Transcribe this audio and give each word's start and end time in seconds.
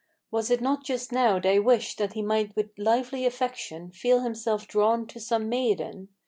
Was 0.31 0.49
it 0.49 0.61
not 0.61 0.83
just 0.83 1.11
now 1.11 1.37
thy 1.39 1.59
wish 1.59 1.95
that 1.97 2.13
he 2.13 2.23
might 2.23 2.55
with 2.55 2.71
lively 2.75 3.23
affection 3.23 3.91
Feel 3.91 4.21
himself 4.21 4.67
drawn 4.67 5.05
to 5.05 5.19
some 5.19 5.47
maiden? 5.47 6.07